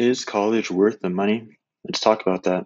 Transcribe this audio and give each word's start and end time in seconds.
Is 0.00 0.24
college 0.24 0.70
worth 0.70 1.00
the 1.00 1.10
money? 1.10 1.46
Let's 1.84 2.00
talk 2.00 2.22
about 2.22 2.44
that. 2.44 2.64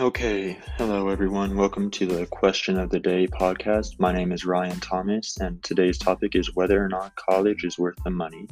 Okay, 0.00 0.58
hello 0.78 1.10
everyone. 1.10 1.56
Welcome 1.56 1.92
to 1.92 2.06
the 2.06 2.26
Question 2.26 2.76
of 2.76 2.90
the 2.90 2.98
Day 2.98 3.28
podcast. 3.28 4.00
My 4.00 4.12
name 4.12 4.32
is 4.32 4.44
Ryan 4.44 4.80
Thomas, 4.80 5.36
and 5.38 5.62
today's 5.62 5.98
topic 5.98 6.34
is 6.34 6.56
whether 6.56 6.84
or 6.84 6.88
not 6.88 7.14
college 7.14 7.62
is 7.62 7.78
worth 7.78 8.02
the 8.02 8.10
money. 8.10 8.48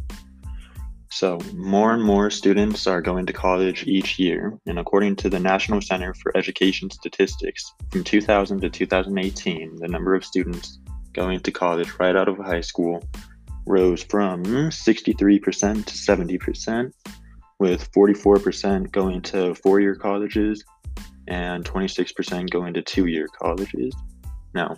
So, 1.13 1.39
more 1.53 1.93
and 1.93 2.03
more 2.03 2.31
students 2.31 2.87
are 2.87 3.03
going 3.03 3.27
to 3.27 3.35
college 3.35 3.87
each 3.87 4.19
year, 4.19 4.59
and 4.67 4.79
according 4.79 5.17
to 5.17 5.29
the 5.29 5.39
National 5.39 5.83
Center 5.83 6.15
for 6.15 6.35
Education 6.35 6.89
Statistics, 6.89 7.71
from 7.91 8.03
2000 8.03 8.63
to 8.63 8.71
2018, 8.71 9.77
the 9.77 9.89
number 9.89 10.15
of 10.15 10.25
students 10.25 10.79
going 11.13 11.41
to 11.41 11.53
college 11.53 11.93
right 12.01 12.17
out 12.17 12.29
of 12.29 12.39
high 12.39 12.63
school 12.63 13.07
rose 13.67 14.03
from 14.03 14.43
63% 14.43 15.85
to 15.85 15.93
70%, 15.93 16.93
with 17.59 17.93
44% 17.93 18.91
going 18.91 19.21
to 19.21 19.55
four 19.57 19.81
year 19.81 19.95
colleges 19.95 20.65
and 21.29 21.63
26% 21.63 22.49
going 22.49 22.73
to 22.73 22.81
two 22.81 23.05
year 23.05 23.29
colleges. 23.39 23.95
Now, 24.55 24.77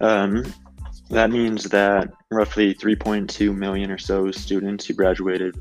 um, 0.00 0.42
that 1.10 1.30
means 1.30 1.64
that 1.64 2.12
roughly 2.30 2.74
3.2 2.74 3.56
million 3.56 3.90
or 3.90 3.98
so 3.98 4.30
students 4.30 4.86
who 4.86 4.94
graduated, 4.94 5.56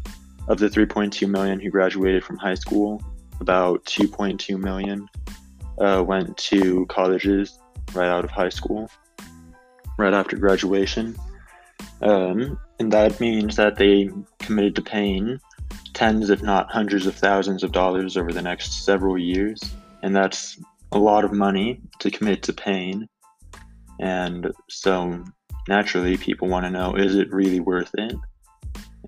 of 0.47 0.59
the 0.59 0.69
3.2 0.69 1.29
million 1.29 1.59
who 1.59 1.69
graduated 1.69 2.23
from 2.23 2.37
high 2.37 2.55
school, 2.55 3.01
about 3.39 3.83
2.2 3.85 4.59
million 4.59 5.07
uh, 5.79 6.03
went 6.05 6.35
to 6.37 6.85
colleges 6.87 7.59
right 7.93 8.09
out 8.09 8.25
of 8.25 8.31
high 8.31 8.49
school, 8.49 8.89
right 9.97 10.13
after 10.13 10.35
graduation. 10.35 11.15
Um, 12.01 12.59
and 12.79 12.91
that 12.91 13.19
means 13.19 13.55
that 13.55 13.77
they 13.77 14.09
committed 14.39 14.75
to 14.75 14.81
paying 14.81 15.39
tens, 15.93 16.29
if 16.29 16.43
not 16.43 16.71
hundreds 16.71 17.07
of 17.07 17.15
thousands 17.15 17.63
of 17.63 17.71
dollars 17.71 18.17
over 18.17 18.31
the 18.31 18.41
next 18.41 18.85
several 18.85 19.17
years. 19.17 19.59
And 20.03 20.15
that's 20.15 20.59
a 20.91 20.99
lot 20.99 21.25
of 21.25 21.31
money 21.31 21.81
to 21.99 22.11
commit 22.11 22.43
to 22.43 22.53
paying. 22.53 23.07
And 23.99 24.51
so 24.69 25.23
naturally 25.67 26.17
people 26.17 26.47
want 26.47 26.65
to 26.65 26.71
know 26.71 26.95
is 26.95 27.15
it 27.15 27.31
really 27.31 27.59
worth 27.59 27.91
it? 27.95 28.15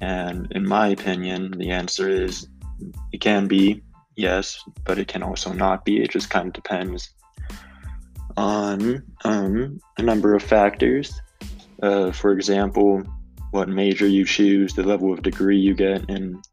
And 0.01 0.51
in 0.51 0.67
my 0.67 0.87
opinion, 0.87 1.51
the 1.51 1.71
answer 1.71 2.07
is 2.09 2.47
it 3.11 3.21
can 3.21 3.47
be 3.47 3.83
yes, 4.15 4.63
but 4.85 4.97
it 4.97 5.07
can 5.07 5.23
also 5.23 5.53
not 5.53 5.85
be. 5.85 6.01
It 6.01 6.11
just 6.11 6.29
kind 6.29 6.47
of 6.47 6.53
depends 6.53 7.09
on 8.37 9.03
um, 9.23 9.79
a 9.97 10.01
number 10.01 10.35
of 10.35 10.43
factors. 10.43 11.19
Uh, 11.81 12.11
for 12.11 12.31
example, 12.31 13.03
what 13.51 13.67
major 13.67 14.07
you 14.07 14.25
choose, 14.25 14.73
the 14.73 14.83
level 14.83 15.11
of 15.11 15.21
degree 15.21 15.57
you 15.57 15.73
get, 15.73 16.09
and 16.09 16.43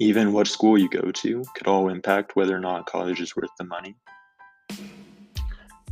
even 0.00 0.32
what 0.32 0.48
school 0.48 0.76
you 0.76 0.88
go 0.88 1.12
to 1.12 1.44
could 1.54 1.66
all 1.66 1.88
impact 1.88 2.34
whether 2.34 2.56
or 2.56 2.60
not 2.60 2.86
college 2.86 3.20
is 3.20 3.36
worth 3.36 3.50
the 3.58 3.64
money. 3.64 3.94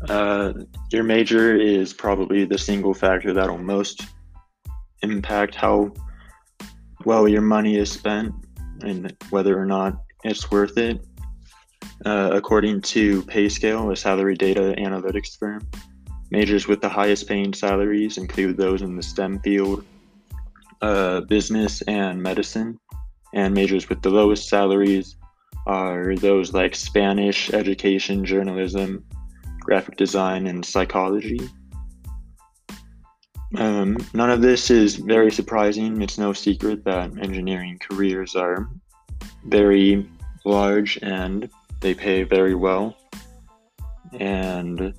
Uh, 0.09 0.53
your 0.91 1.05
major 1.05 1.57
is 1.57 1.93
probably 1.93 2.45
the 2.45 2.59
single 2.59 2.95
factor 2.95 3.33
that'll 3.33 3.59
most 3.59 4.03
impact 5.03 5.55
how 5.55 5.93
well 7.05 7.29
your 7.29 7.43
money 7.43 7.77
is 7.77 7.91
spent 7.91 8.35
and 8.83 9.15
whether 9.31 9.59
or 9.59 9.67
not 9.67 10.03
it's 10.25 10.51
worth 10.51 10.77
it. 10.79 11.05
Uh, 12.05 12.31
according 12.33 12.81
to 12.81 13.23
PayScale, 13.23 13.93
a 13.93 13.97
salary 13.97 14.35
data 14.35 14.75
analytics 14.79 15.39
firm, 15.39 15.67
majors 16.31 16.67
with 16.67 16.81
the 16.81 16.89
highest 16.89 17.29
paying 17.29 17.53
salaries 17.53 18.19
include 18.19 18.57
those 18.57 18.83
in 18.83 18.97
the 18.97 19.03
STEM 19.03 19.39
field, 19.41 19.85
uh, 20.81 21.21
business, 21.23 21.83
and 21.83 22.21
medicine. 22.21 22.79
And 23.35 23.55
majors 23.55 23.89
with 23.89 24.03
the 24.03 24.11
lowest 24.11 24.49
salaries 24.49 25.17
are 25.67 26.17
those 26.17 26.53
like 26.53 26.75
Spanish, 26.75 27.53
education, 27.53 28.25
journalism, 28.25 29.05
graphic 29.65 29.97
design, 29.97 30.47
and 30.47 30.65
psychology. 30.65 31.41
Um, 33.57 33.99
none 34.15 34.31
of 34.31 34.41
this 34.41 34.71
is 34.71 34.97
very 34.97 35.31
surprising. 35.31 36.01
It's 36.01 36.19
no 36.19 36.33
secret 36.33 36.85
that 36.85 37.11
engineering 37.19 37.79
careers 37.79 38.35
are 38.35 38.69
very 39.47 40.09
large 40.45 40.99
and 41.03 41.51
they 41.81 41.95
pay 41.95 42.23
very 42.23 42.55
well. 42.55 42.97
And 44.19 44.95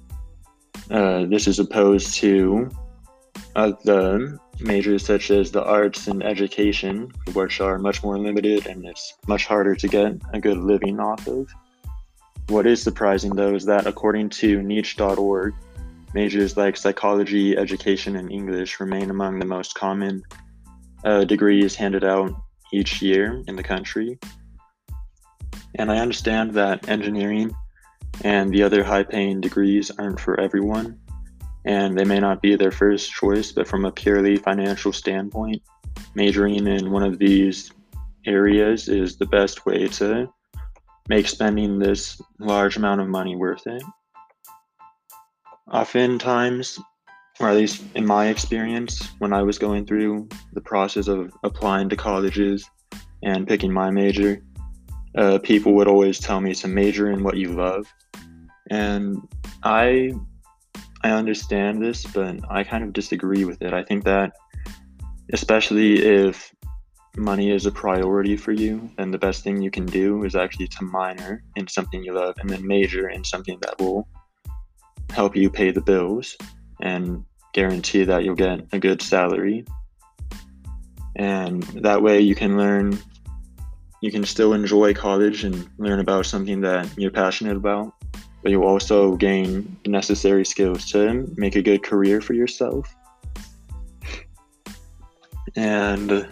uh, 0.92 1.26
this 1.26 1.48
is 1.48 1.60
opposed 1.60 2.14
to 2.16 2.70
the 3.56 4.40
majors 4.60 5.06
such 5.06 5.32
as 5.32 5.52
the 5.52 5.64
arts 5.64 6.08
and 6.08 6.24
education, 6.24 7.12
which 7.34 7.60
are 7.60 7.80
much 7.80 8.04
more 8.04 8.20
limited 8.20 8.68
and 8.68 8.86
it's 8.86 9.14
much 9.28 9.46
harder 9.46 9.76
to 9.76 9.88
get 9.88 10.14
a 10.34 10.40
good 10.40 10.58
living 10.58 11.00
off 11.00 11.28
of. 11.28 11.48
What 12.54 12.68
is 12.68 12.84
surprising, 12.84 13.36
though, 13.36 13.56
is 13.56 13.66
that 13.66 13.88
according 13.88 14.30
to 14.42 14.62
niche.org, 14.62 15.56
majors 16.14 16.56
like 16.56 16.78
psychology, 16.78 17.58
education, 17.58 18.16
and 18.16 18.32
English 18.32 18.80
remain 18.80 19.10
among 19.10 19.40
the 19.40 19.46
most 19.48 19.74
common 19.74 20.22
uh, 21.04 21.24
degrees 21.24 21.74
handed 21.74 22.04
out 22.04 22.32
each 22.72 23.02
year 23.02 23.42
in 23.48 23.56
the 23.56 23.64
country. 23.64 24.20
And 25.80 25.92
I 25.92 25.98
understand 25.98 26.54
that 26.54 26.88
engineering 26.88 27.56
and 28.24 28.54
the 28.54 28.62
other 28.62 28.84
high 28.84 29.02
paying 29.02 29.42
degrees 29.42 29.90
aren't 29.98 30.20
for 30.20 30.40
everyone, 30.40 31.00
and 31.66 31.98
they 31.98 32.06
may 32.06 32.20
not 32.20 32.44
be 32.44 32.56
their 32.56 32.72
first 32.72 33.12
choice, 33.12 33.52
but 33.52 33.68
from 33.68 33.84
a 33.84 33.92
purely 33.92 34.36
financial 34.36 34.94
standpoint, 34.94 35.64
majoring 36.14 36.68
in 36.68 36.92
one 36.92 37.02
of 37.02 37.18
these 37.18 37.72
areas 38.28 38.90
is 38.90 39.18
the 39.18 39.26
best 39.26 39.66
way 39.66 39.88
to 39.88 40.32
make 41.10 41.28
spending 41.28 41.80
this 41.80 42.22
large 42.40 42.78
amount 42.78 43.02
of 43.02 43.08
money 43.08 43.36
worth 43.36 43.66
it. 43.68 43.84
Oftentimes, 45.72 46.80
or 47.40 47.50
at 47.50 47.56
least 47.56 47.84
in 47.96 48.06
my 48.06 48.28
experience, 48.28 49.10
when 49.20 49.34
I 49.34 49.42
was 49.42 49.58
going 49.58 49.86
through 49.86 50.30
the 50.54 50.62
process 50.62 51.08
of 51.08 51.32
applying 51.44 51.90
to 51.90 51.96
colleges 51.96 52.70
and 53.24 53.48
picking 53.48 53.72
my 53.72 53.90
major, 53.90 54.44
uh, 55.18 55.40
people 55.40 55.74
would 55.76 55.88
always 55.88 56.20
tell 56.20 56.42
me 56.42 56.54
to 56.56 56.68
major 56.68 57.12
in 57.12 57.24
what 57.24 57.38
you 57.38 57.50
love. 57.54 57.92
And 58.70 59.28
I 59.64 60.14
I 61.04 61.12
understand 61.12 61.84
this, 61.84 62.06
but 62.06 62.40
I 62.50 62.64
kind 62.64 62.84
of 62.84 62.94
disagree 62.94 63.44
with 63.44 63.62
it. 63.62 63.74
I 63.74 63.84
think 63.84 64.06
that 64.06 64.32
especially 65.34 66.02
if 66.02 66.54
money 67.18 67.52
is 67.52 67.66
a 67.66 67.72
priority 67.72 68.36
for 68.36 68.52
you, 68.52 68.90
then 68.98 69.12
the 69.12 69.18
best 69.18 69.44
thing 69.44 69.62
you 69.62 69.70
can 69.70 69.86
do 69.86 70.24
is 70.24 70.36
actually 70.36 70.68
to 70.68 70.84
minor 70.84 71.44
in 71.56 71.68
something 71.68 72.04
you 72.04 72.14
love 72.14 72.36
and 72.40 72.50
then 72.50 72.66
major 72.66 73.10
in 73.10 73.24
something 73.24 73.58
that 73.62 73.80
will 73.80 74.08
help 75.12 75.36
you 75.36 75.50
pay 75.50 75.70
the 75.72 75.82
bills 75.82 76.36
and 76.82 77.24
guarantee 77.54 78.04
that 78.04 78.24
you'll 78.24 78.36
get 78.36 78.62
a 78.72 78.80
good 78.80 79.02
salary. 79.02 79.64
And 81.16 81.62
that 81.84 82.02
way 82.02 82.20
you 82.20 82.34
can 82.34 82.58
learn, 82.58 82.98
you 84.02 84.12
can 84.12 84.26
still 84.26 84.54
enjoy 84.54 84.96
college 84.96 85.44
and 85.44 85.70
learn 85.78 86.00
about 86.00 86.26
something 86.26 86.62
that 86.62 86.90
you're 86.98 87.12
passionate 87.12 87.56
about, 87.56 87.94
but 88.42 88.52
you'll 88.52 88.64
also 88.64 89.16
gain 89.16 89.78
the 89.84 89.92
necessary 89.92 90.46
skills 90.46 90.90
to 90.92 91.32
make 91.38 91.56
a 91.56 91.62
good 91.62 91.84
career 91.84 92.22
for 92.22 92.34
yourself. 92.34 92.92
And 95.56 96.28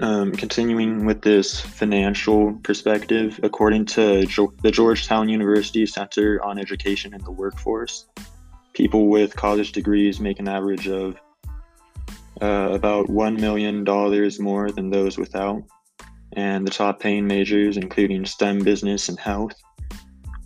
um, 0.00 0.32
continuing 0.32 1.04
with 1.04 1.22
this 1.22 1.60
financial 1.60 2.54
perspective, 2.62 3.38
according 3.42 3.86
to 3.86 4.24
jo- 4.26 4.52
the 4.62 4.70
Georgetown 4.70 5.28
University 5.28 5.84
Center 5.86 6.42
on 6.42 6.58
Education 6.58 7.12
and 7.14 7.24
the 7.24 7.30
Workforce, 7.30 8.06
people 8.72 9.08
with 9.08 9.36
college 9.36 9.72
degrees 9.72 10.18
make 10.20 10.38
an 10.38 10.48
average 10.48 10.88
of 10.88 11.16
uh, 12.40 12.70
about 12.72 13.08
$1 13.08 13.38
million 13.38 13.84
more 14.42 14.70
than 14.70 14.90
those 14.90 15.18
without. 15.18 15.62
And 16.32 16.66
the 16.66 16.70
top 16.70 17.00
paying 17.00 17.26
majors, 17.26 17.76
including 17.76 18.24
STEM, 18.24 18.60
business, 18.60 19.08
and 19.08 19.18
health, 19.18 19.52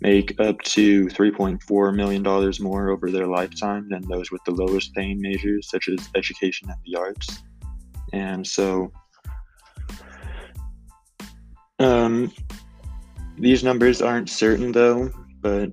make 0.01 0.37
up 0.39 0.61
to 0.63 1.05
$3.4 1.07 1.95
million 1.95 2.23
more 2.59 2.89
over 2.89 3.11
their 3.11 3.27
lifetime 3.27 3.87
than 3.89 4.01
those 4.09 4.31
with 4.31 4.43
the 4.45 4.51
lowest 4.51 4.93
paying 4.93 5.21
majors, 5.21 5.69
such 5.69 5.87
as 5.87 6.09
education 6.15 6.69
and 6.69 6.79
the 6.85 6.99
arts. 6.99 7.43
And 8.11 8.45
so, 8.45 8.91
um, 11.79 12.31
these 13.37 13.63
numbers 13.63 14.01
aren't 14.01 14.29
certain 14.29 14.71
though, 14.71 15.11
but 15.41 15.71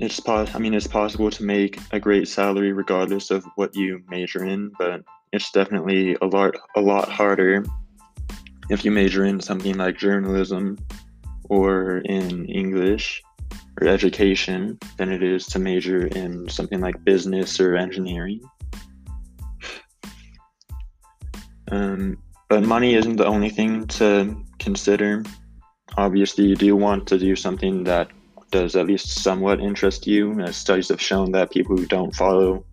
it's 0.00 0.18
pos- 0.18 0.54
I 0.54 0.58
mean, 0.58 0.74
it's 0.74 0.86
possible 0.86 1.30
to 1.30 1.44
make 1.44 1.78
a 1.92 2.00
great 2.00 2.26
salary 2.26 2.72
regardless 2.72 3.30
of 3.30 3.44
what 3.56 3.74
you 3.76 4.02
major 4.08 4.44
in, 4.44 4.72
but 4.78 5.02
it's 5.32 5.50
definitely 5.52 6.16
a 6.22 6.26
lot 6.26 6.54
a 6.76 6.80
lot 6.80 7.08
harder 7.08 7.64
if 8.70 8.84
you 8.84 8.90
major 8.90 9.24
in 9.24 9.40
something 9.40 9.76
like 9.76 9.98
journalism 9.98 10.78
or 11.48 11.98
in 11.98 12.46
English 12.46 13.22
or 13.80 13.88
education 13.88 14.78
than 14.96 15.10
it 15.10 15.22
is 15.22 15.46
to 15.46 15.58
major 15.58 16.06
in 16.06 16.48
something 16.48 16.80
like 16.80 17.04
business 17.04 17.60
or 17.60 17.76
engineering. 17.76 18.40
Um, 21.70 22.16
but 22.50 22.64
money 22.64 22.96
isn't 22.96 23.16
the 23.16 23.26
only 23.26 23.48
thing 23.48 23.86
to 23.86 24.36
consider. 24.58 25.22
Obviously, 25.96 26.44
you 26.44 26.56
do 26.56 26.74
want 26.74 27.06
to 27.06 27.16
do 27.16 27.36
something 27.36 27.84
that 27.84 28.10
does 28.50 28.74
at 28.74 28.88
least 28.88 29.22
somewhat 29.22 29.60
interest 29.60 30.04
you, 30.04 30.40
as 30.40 30.56
studies 30.56 30.88
have 30.88 31.00
shown 31.00 31.30
that 31.30 31.52
people 31.52 31.76
who 31.76 31.86
don't 31.86 32.14
follow 32.16 32.66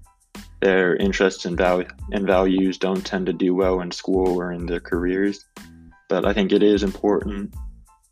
their 0.62 0.96
interests 0.96 1.46
and, 1.46 1.56
val- 1.56 1.86
and 2.12 2.26
values 2.26 2.80
don't 2.80 3.06
tend 3.06 3.28
to 3.28 3.34
do 3.34 3.54
well 3.54 3.80
in 3.82 3.92
school 3.92 4.40
or 4.40 4.52
in 4.52 4.66
their 4.66 4.80
careers. 4.80 5.46
But 6.10 6.26
I 6.26 6.34
think 6.34 6.52
it 6.52 6.64
is 6.64 6.82
important 6.82 7.56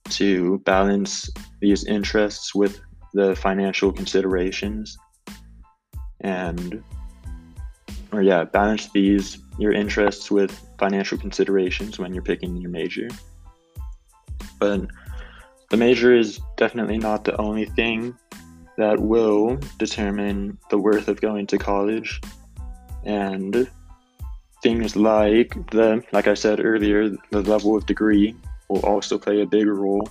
to 0.09 0.59
balance 0.59 1.31
these 1.61 1.83
interests 1.85 2.53
with 2.53 2.79
the 3.15 3.35
financial 3.35 3.91
considerations 3.91 4.95
and 6.21 6.83
or 8.11 8.21
yeah 8.21 8.43
balance 8.43 8.89
these 8.91 9.39
your 9.57 9.71
interests 9.71 10.29
with 10.29 10.64
financial 10.77 11.17
considerations 11.17 11.99
when 11.99 12.13
you're 12.13 12.23
picking 12.23 12.57
your 12.57 12.71
major. 12.71 13.07
But 14.59 14.81
the 15.69 15.77
major 15.77 16.15
is 16.15 16.39
definitely 16.57 16.97
not 16.97 17.23
the 17.23 17.39
only 17.39 17.65
thing 17.65 18.17
that 18.77 18.99
will 18.99 19.57
determine 19.77 20.57
the 20.69 20.77
worth 20.77 21.07
of 21.07 21.21
going 21.21 21.47
to 21.47 21.57
college. 21.57 22.21
And 23.03 23.69
things 24.63 24.95
like 24.95 25.53
the 25.69 26.03
like 26.11 26.27
i 26.27 26.33
said 26.33 26.59
earlier 26.59 27.07
the 27.29 27.41
level 27.41 27.77
of 27.77 27.85
degree 27.85 28.35
will 28.67 28.83
also 28.83 29.17
play 29.17 29.41
a 29.41 29.45
big 29.45 29.67
role. 29.67 30.07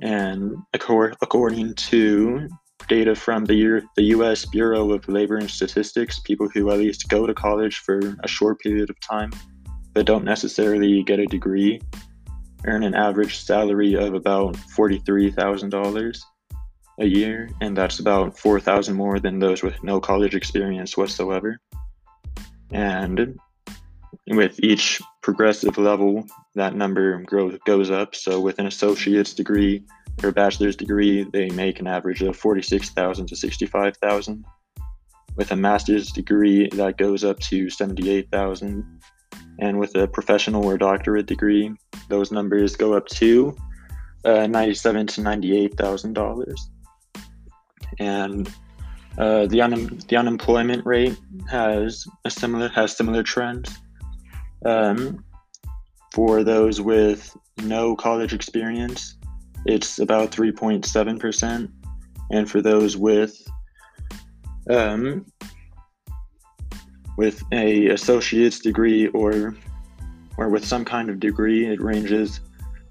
And 0.00 0.56
according 0.74 1.74
to 1.74 2.48
data 2.88 3.14
from 3.14 3.44
the, 3.44 3.82
the 3.96 4.04
US 4.04 4.44
Bureau 4.46 4.92
of 4.92 5.08
Labor 5.08 5.36
and 5.36 5.50
Statistics, 5.50 6.18
people 6.18 6.48
who 6.48 6.70
at 6.70 6.78
least 6.78 7.08
go 7.08 7.26
to 7.26 7.34
college 7.34 7.78
for 7.78 8.16
a 8.24 8.28
short 8.28 8.60
period 8.60 8.90
of 8.90 8.96
time 9.00 9.30
but 9.94 10.06
don't 10.06 10.24
necessarily 10.24 11.02
get 11.02 11.18
a 11.18 11.26
degree 11.26 11.80
earn 12.66 12.82
an 12.82 12.94
average 12.94 13.38
salary 13.38 13.94
of 13.94 14.14
about 14.14 14.54
$43,000 14.76 16.20
a 17.00 17.06
year, 17.06 17.48
and 17.60 17.76
that's 17.76 18.00
about 18.00 18.38
4,000 18.38 18.96
more 18.96 19.20
than 19.20 19.38
those 19.38 19.62
with 19.62 19.82
no 19.84 20.00
college 20.00 20.34
experience 20.34 20.96
whatsoever. 20.96 21.60
And 22.70 23.38
with 24.26 24.58
each 24.62 25.00
progressive 25.22 25.78
level, 25.78 26.26
that 26.54 26.74
number 26.74 27.22
grows 27.22 27.58
goes 27.64 27.90
up. 27.90 28.14
So 28.14 28.40
with 28.40 28.58
an 28.58 28.66
associate's 28.66 29.32
degree 29.32 29.84
a 30.26 30.32
bachelor's 30.32 30.74
degree, 30.74 31.24
they 31.32 31.48
make 31.50 31.78
an 31.78 31.86
average 31.86 32.22
of 32.22 32.36
46,000 32.36 33.26
to 33.26 33.36
65,000. 33.36 34.44
With 35.36 35.52
a 35.52 35.56
master's 35.56 36.10
degree, 36.10 36.68
that 36.70 36.98
goes 36.98 37.22
up 37.22 37.38
to 37.40 37.70
78,000. 37.70 39.00
And 39.60 39.78
with 39.78 39.94
a 39.94 40.08
professional 40.08 40.66
or 40.66 40.76
doctorate 40.76 41.26
degree, 41.26 41.72
those 42.08 42.32
numbers 42.32 42.74
go 42.74 42.94
up 42.94 43.06
to 43.08 43.56
uh, 44.24 44.46
97 44.48 45.06
to 45.06 45.20
98,000 45.20 46.12
dollars. 46.12 46.70
And 48.00 48.52
uh, 49.18 49.46
the 49.46 49.60
un- 49.60 50.00
the 50.08 50.16
unemployment 50.16 50.86
rate 50.86 51.16
has 51.50 52.06
a 52.24 52.30
similar 52.30 52.68
has 52.68 52.96
similar 52.96 53.22
trends. 53.22 53.76
Um, 54.64 55.24
for 56.12 56.42
those 56.42 56.80
with 56.80 57.36
no 57.62 57.94
college 57.96 58.32
experience, 58.32 59.17
it's 59.66 59.98
about 59.98 60.30
3.7%. 60.30 61.70
And 62.30 62.50
for 62.50 62.60
those 62.60 62.96
with 62.96 63.42
um, 64.70 65.24
with 67.16 67.42
a 67.52 67.88
associate's 67.88 68.58
degree 68.58 69.08
or 69.08 69.56
or 70.36 70.48
with 70.48 70.64
some 70.64 70.84
kind 70.84 71.10
of 71.10 71.18
degree, 71.18 71.66
it 71.66 71.80
ranges 71.80 72.40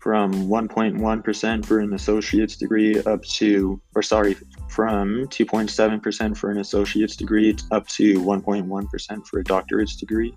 from 0.01 0.31
1.1% 0.47 1.65
for 1.65 1.79
an 1.79 1.93
associate's 1.93 2.55
degree 2.55 3.01
up 3.03 3.23
to, 3.23 3.81
or 3.95 4.01
sorry, 4.01 4.35
from 4.69 5.27
2.7% 5.27 6.37
for 6.37 6.51
an 6.51 6.59
associate's 6.59 7.15
degree 7.15 7.55
up 7.71 7.87
to 7.87 8.19
1.1% 8.21 9.27
for 9.27 9.39
a 9.39 9.43
doctorate's 9.43 9.95
degree. 9.95 10.33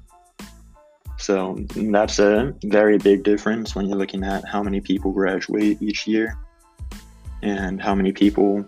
So 1.21 1.59
that's 1.77 2.19
a 2.19 2.55
very 2.65 2.97
big 2.97 3.25
difference 3.25 3.75
when 3.75 3.87
you're 3.87 3.99
looking 3.99 4.25
at 4.25 4.43
how 4.49 4.63
many 4.63 4.81
people 4.81 5.13
graduate 5.13 5.81
each 5.83 6.07
year 6.07 6.39
and 7.43 7.81
how 7.81 7.95
many 7.95 8.11
people 8.11 8.65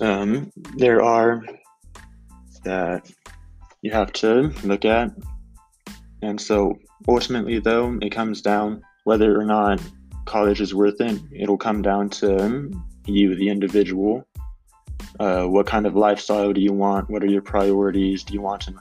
um, 0.00 0.52
there 0.76 1.02
are 1.02 1.44
that 2.64 3.10
you 3.82 3.90
have 3.90 4.12
to 4.12 4.52
look 4.62 4.84
at. 4.84 5.10
And 6.22 6.40
so 6.40 6.78
ultimately, 7.08 7.58
though, 7.58 7.98
it 8.00 8.10
comes 8.10 8.40
down 8.40 8.80
whether 9.02 9.36
or 9.36 9.44
not 9.44 9.82
college 10.24 10.60
is 10.60 10.72
worth 10.72 11.00
it, 11.00 11.20
it'll 11.32 11.58
come 11.58 11.82
down 11.82 12.10
to 12.10 12.70
you, 13.06 13.34
the 13.34 13.48
individual. 13.48 14.24
Uh, 15.18 15.46
what 15.46 15.66
kind 15.66 15.84
of 15.84 15.96
lifestyle 15.96 16.52
do 16.52 16.60
you 16.60 16.72
want? 16.72 17.10
What 17.10 17.24
are 17.24 17.26
your 17.26 17.42
priorities? 17.42 18.22
Do 18.22 18.34
you 18.34 18.40
want 18.40 18.62
to 18.62 18.74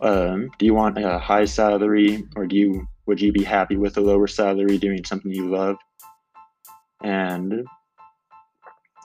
um, 0.00 0.50
do 0.58 0.66
you 0.66 0.74
want 0.74 0.98
a 0.98 1.18
high 1.18 1.44
salary 1.44 2.24
or 2.36 2.46
do 2.46 2.56
you 2.56 2.86
would 3.06 3.20
you 3.20 3.32
be 3.32 3.42
happy 3.42 3.76
with 3.76 3.96
a 3.96 4.00
lower 4.00 4.26
salary 4.26 4.76
doing 4.78 5.04
something 5.04 5.32
you 5.32 5.48
love? 5.48 5.76
And 7.02 7.66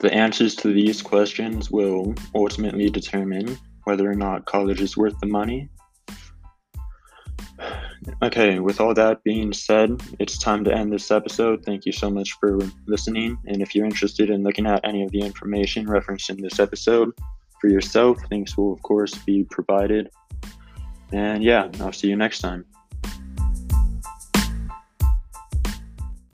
the 0.00 0.12
answers 0.12 0.54
to 0.56 0.72
these 0.72 1.00
questions 1.00 1.70
will 1.70 2.14
ultimately 2.34 2.90
determine 2.90 3.58
whether 3.84 4.10
or 4.10 4.14
not 4.14 4.44
college 4.44 4.80
is 4.80 4.96
worth 4.96 5.18
the 5.20 5.26
money. 5.26 5.70
Okay 8.22 8.58
with 8.58 8.80
all 8.80 8.92
that 8.94 9.24
being 9.24 9.52
said 9.52 10.02
it's 10.18 10.38
time 10.38 10.64
to 10.64 10.74
end 10.74 10.92
this 10.92 11.10
episode. 11.10 11.64
Thank 11.64 11.86
you 11.86 11.92
so 11.92 12.10
much 12.10 12.32
for 12.38 12.58
listening 12.86 13.38
and 13.46 13.62
if 13.62 13.74
you're 13.74 13.86
interested 13.86 14.28
in 14.28 14.42
looking 14.42 14.66
at 14.66 14.84
any 14.84 15.02
of 15.02 15.10
the 15.10 15.20
information 15.20 15.88
referenced 15.88 16.28
in 16.30 16.40
this 16.42 16.60
episode 16.60 17.10
for 17.60 17.68
yourself 17.68 18.18
links 18.30 18.58
will 18.58 18.74
of 18.74 18.82
course 18.82 19.14
be 19.24 19.44
provided 19.44 20.10
and 21.14 21.42
yeah, 21.42 21.70
I'll 21.80 21.92
see 21.92 22.08
you 22.08 22.16
next 22.16 22.40
time. 22.40 22.64